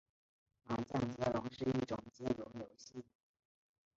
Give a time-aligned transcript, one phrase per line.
[0.65, 3.05] 麻将接龙是一种接龙游戏。